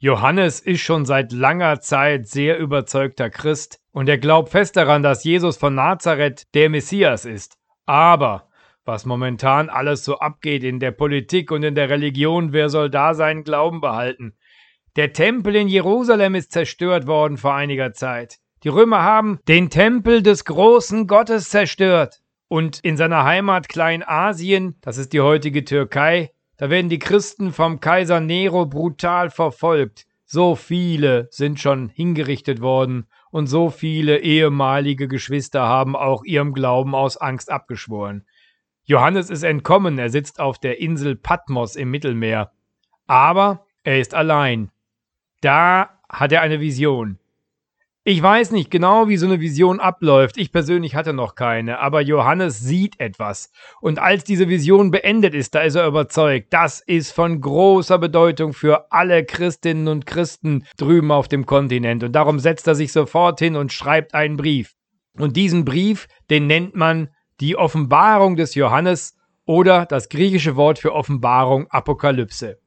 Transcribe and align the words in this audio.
Johannes 0.00 0.60
ist 0.60 0.80
schon 0.80 1.06
seit 1.06 1.32
langer 1.32 1.80
Zeit 1.80 2.28
sehr 2.28 2.56
überzeugter 2.58 3.30
Christ 3.30 3.80
und 3.90 4.08
er 4.08 4.18
glaubt 4.18 4.50
fest 4.50 4.76
daran, 4.76 5.02
dass 5.02 5.24
Jesus 5.24 5.56
von 5.56 5.74
Nazareth 5.74 6.46
der 6.54 6.70
Messias 6.70 7.24
ist. 7.24 7.58
Aber 7.84 8.48
was 8.84 9.06
momentan 9.06 9.68
alles 9.68 10.04
so 10.04 10.20
abgeht 10.20 10.62
in 10.62 10.78
der 10.78 10.92
Politik 10.92 11.50
und 11.50 11.64
in 11.64 11.74
der 11.74 11.90
Religion, 11.90 12.52
wer 12.52 12.68
soll 12.68 12.90
da 12.90 13.12
seinen 13.12 13.42
Glauben 13.42 13.80
behalten? 13.80 14.36
Der 14.94 15.12
Tempel 15.12 15.56
in 15.56 15.66
Jerusalem 15.66 16.36
ist 16.36 16.52
zerstört 16.52 17.08
worden 17.08 17.36
vor 17.36 17.54
einiger 17.54 17.92
Zeit. 17.92 18.38
Die 18.62 18.68
Römer 18.68 19.02
haben 19.02 19.40
den 19.48 19.68
Tempel 19.68 20.22
des 20.22 20.44
großen 20.44 21.08
Gottes 21.08 21.50
zerstört. 21.50 22.20
Und 22.46 22.78
in 22.80 22.96
seiner 22.96 23.24
Heimat 23.24 23.68
Kleinasien, 23.68 24.76
das 24.80 24.96
ist 24.96 25.12
die 25.12 25.20
heutige 25.20 25.64
Türkei, 25.64 26.30
da 26.58 26.70
werden 26.70 26.90
die 26.90 26.98
Christen 26.98 27.52
vom 27.52 27.80
Kaiser 27.80 28.20
Nero 28.20 28.66
brutal 28.66 29.30
verfolgt. 29.30 30.06
So 30.26 30.56
viele 30.56 31.28
sind 31.30 31.58
schon 31.58 31.88
hingerichtet 31.88 32.60
worden 32.60 33.06
und 33.30 33.46
so 33.46 33.70
viele 33.70 34.18
ehemalige 34.18 35.08
Geschwister 35.08 35.62
haben 35.62 35.96
auch 35.96 36.24
ihrem 36.24 36.52
Glauben 36.52 36.94
aus 36.94 37.16
Angst 37.16 37.50
abgeschworen. 37.50 38.26
Johannes 38.84 39.30
ist 39.30 39.44
entkommen, 39.44 39.98
er 39.98 40.10
sitzt 40.10 40.40
auf 40.40 40.58
der 40.58 40.80
Insel 40.80 41.14
Patmos 41.14 41.76
im 41.76 41.90
Mittelmeer. 41.90 42.52
Aber 43.06 43.64
er 43.84 44.00
ist 44.00 44.14
allein. 44.14 44.70
Da 45.40 46.00
hat 46.08 46.32
er 46.32 46.42
eine 46.42 46.60
Vision. 46.60 47.17
Ich 48.08 48.22
weiß 48.22 48.52
nicht 48.52 48.70
genau, 48.70 49.08
wie 49.08 49.18
so 49.18 49.26
eine 49.26 49.38
Vision 49.38 49.80
abläuft. 49.80 50.38
Ich 50.38 50.50
persönlich 50.50 50.94
hatte 50.94 51.12
noch 51.12 51.34
keine, 51.34 51.78
aber 51.78 52.00
Johannes 52.00 52.58
sieht 52.58 52.98
etwas. 53.00 53.52
Und 53.82 53.98
als 53.98 54.24
diese 54.24 54.48
Vision 54.48 54.90
beendet 54.90 55.34
ist, 55.34 55.54
da 55.54 55.60
ist 55.60 55.74
er 55.74 55.86
überzeugt, 55.86 56.54
das 56.54 56.80
ist 56.80 57.12
von 57.12 57.38
großer 57.38 57.98
Bedeutung 57.98 58.54
für 58.54 58.90
alle 58.90 59.26
Christinnen 59.26 59.88
und 59.88 60.06
Christen 60.06 60.64
drüben 60.78 61.10
auf 61.10 61.28
dem 61.28 61.44
Kontinent. 61.44 62.02
Und 62.02 62.12
darum 62.12 62.38
setzt 62.38 62.66
er 62.66 62.74
sich 62.74 62.94
sofort 62.94 63.40
hin 63.40 63.56
und 63.56 63.74
schreibt 63.74 64.14
einen 64.14 64.38
Brief. 64.38 64.72
Und 65.18 65.36
diesen 65.36 65.66
Brief, 65.66 66.08
den 66.30 66.46
nennt 66.46 66.74
man 66.74 67.10
die 67.40 67.56
Offenbarung 67.56 68.36
des 68.36 68.54
Johannes 68.54 69.18
oder 69.44 69.84
das 69.84 70.08
griechische 70.08 70.56
Wort 70.56 70.78
für 70.78 70.94
Offenbarung 70.94 71.66
Apokalypse. 71.68 72.58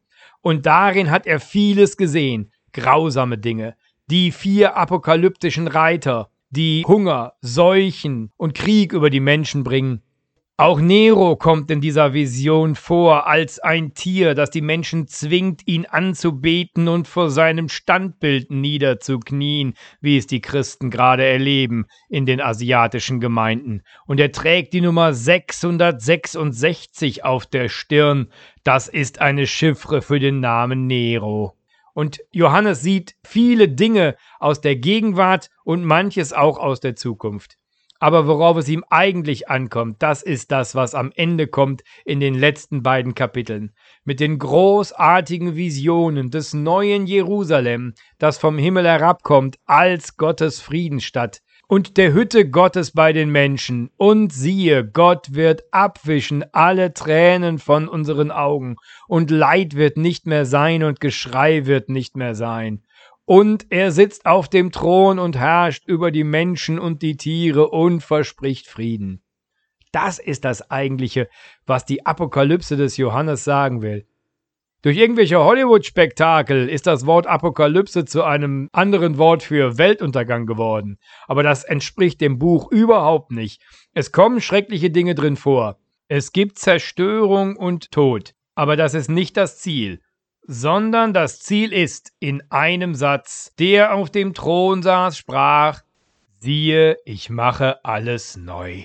Und 0.41 0.67
darin 0.67 1.09
hat 1.09 1.25
er 1.25 1.39
vieles 1.39 1.97
gesehen, 1.97 2.51
grausame 2.73 3.39
Dinge, 3.39 3.75
die 4.11 4.31
vier 4.33 4.75
apokalyptischen 4.75 5.69
Reiter, 5.69 6.29
die 6.49 6.83
Hunger, 6.85 7.35
Seuchen 7.39 8.29
und 8.35 8.53
Krieg 8.53 8.91
über 8.91 9.09
die 9.09 9.21
Menschen 9.21 9.63
bringen. 9.63 10.01
Auch 10.57 10.81
Nero 10.81 11.37
kommt 11.37 11.71
in 11.71 11.79
dieser 11.79 12.13
Vision 12.13 12.75
vor 12.75 13.25
als 13.25 13.59
ein 13.59 13.93
Tier, 13.93 14.35
das 14.35 14.49
die 14.49 14.61
Menschen 14.61 15.07
zwingt, 15.07 15.65
ihn 15.65 15.85
anzubeten 15.85 16.89
und 16.89 17.07
vor 17.07 17.31
seinem 17.31 17.69
Standbild 17.69 18.51
niederzuknien, 18.51 19.75
wie 20.01 20.17
es 20.17 20.27
die 20.27 20.41
Christen 20.41 20.89
gerade 20.89 21.23
erleben 21.23 21.85
in 22.09 22.25
den 22.25 22.41
asiatischen 22.41 23.21
Gemeinden. 23.21 23.81
Und 24.05 24.19
er 24.19 24.33
trägt 24.33 24.73
die 24.73 24.81
Nummer 24.81 25.13
666 25.13 27.23
auf 27.23 27.45
der 27.45 27.69
Stirn. 27.69 28.27
Das 28.65 28.89
ist 28.89 29.21
eine 29.21 29.47
Chiffre 29.47 30.01
für 30.01 30.19
den 30.19 30.41
Namen 30.41 30.85
Nero. 30.85 31.55
Und 31.93 32.21
Johannes 32.31 32.81
sieht 32.81 33.15
viele 33.23 33.67
Dinge 33.69 34.15
aus 34.39 34.61
der 34.61 34.75
Gegenwart 34.75 35.49
und 35.63 35.83
manches 35.83 36.33
auch 36.33 36.57
aus 36.57 36.79
der 36.79 36.95
Zukunft. 36.95 37.57
Aber 38.01 38.25
worauf 38.25 38.57
es 38.57 38.67
ihm 38.67 38.83
eigentlich 38.89 39.47
ankommt, 39.47 40.01
das 40.01 40.23
ist 40.23 40.51
das, 40.51 40.73
was 40.73 40.95
am 40.95 41.11
Ende 41.15 41.45
kommt 41.45 41.83
in 42.03 42.19
den 42.19 42.33
letzten 42.33 42.81
beiden 42.81 43.13
Kapiteln. 43.13 43.73
Mit 44.05 44.19
den 44.19 44.39
großartigen 44.39 45.55
Visionen 45.55 46.31
des 46.31 46.55
neuen 46.55 47.05
Jerusalem, 47.05 47.93
das 48.17 48.39
vom 48.39 48.57
Himmel 48.57 48.87
herabkommt 48.87 49.57
als 49.67 50.17
Gottes 50.17 50.61
Friedensstadt, 50.61 51.41
und 51.67 51.95
der 51.97 52.11
Hütte 52.11 52.49
Gottes 52.49 52.91
bei 52.91 53.13
den 53.13 53.29
Menschen. 53.29 53.91
Und 53.97 54.33
siehe, 54.33 54.83
Gott 54.83 55.35
wird 55.35 55.61
abwischen 55.71 56.43
alle 56.53 56.95
Tränen 56.95 57.59
von 57.59 57.87
unseren 57.87 58.31
Augen, 58.31 58.77
und 59.07 59.29
Leid 59.29 59.75
wird 59.75 59.97
nicht 59.97 60.25
mehr 60.25 60.47
sein, 60.47 60.81
und 60.81 60.99
Geschrei 61.01 61.67
wird 61.67 61.89
nicht 61.89 62.17
mehr 62.17 62.33
sein. 62.33 62.81
Und 63.33 63.67
er 63.69 63.93
sitzt 63.93 64.25
auf 64.25 64.49
dem 64.49 64.73
Thron 64.73 65.17
und 65.17 65.37
herrscht 65.37 65.87
über 65.87 66.11
die 66.11 66.25
Menschen 66.25 66.77
und 66.77 67.01
die 67.01 67.15
Tiere 67.15 67.69
und 67.69 68.01
verspricht 68.01 68.67
Frieden. 68.67 69.23
Das 69.93 70.19
ist 70.19 70.43
das 70.43 70.69
eigentliche, 70.69 71.29
was 71.65 71.85
die 71.85 72.05
Apokalypse 72.05 72.75
des 72.75 72.97
Johannes 72.97 73.45
sagen 73.45 73.81
will. 73.81 74.05
Durch 74.81 74.97
irgendwelche 74.97 75.39
Hollywood-Spektakel 75.39 76.67
ist 76.67 76.87
das 76.87 77.05
Wort 77.05 77.25
Apokalypse 77.25 78.03
zu 78.03 78.25
einem 78.25 78.67
anderen 78.73 79.17
Wort 79.17 79.43
für 79.43 79.77
Weltuntergang 79.77 80.45
geworden. 80.45 80.97
Aber 81.25 81.41
das 81.41 81.63
entspricht 81.63 82.19
dem 82.19 82.37
Buch 82.37 82.69
überhaupt 82.69 83.31
nicht. 83.31 83.61
Es 83.93 84.11
kommen 84.11 84.41
schreckliche 84.41 84.89
Dinge 84.89 85.15
drin 85.15 85.37
vor. 85.37 85.79
Es 86.09 86.33
gibt 86.33 86.59
Zerstörung 86.59 87.55
und 87.55 87.91
Tod. 87.91 88.33
Aber 88.55 88.75
das 88.75 88.93
ist 88.93 89.09
nicht 89.09 89.37
das 89.37 89.57
Ziel. 89.57 90.01
Sondern 90.53 91.13
das 91.13 91.39
Ziel 91.39 91.71
ist, 91.71 92.11
in 92.19 92.43
einem 92.49 92.93
Satz, 92.93 93.53
der 93.57 93.95
auf 93.95 94.09
dem 94.09 94.33
Thron 94.33 94.83
saß, 94.83 95.17
sprach, 95.17 95.81
siehe, 96.39 96.97
ich 97.05 97.29
mache 97.29 97.85
alles 97.85 98.35
neu. 98.35 98.83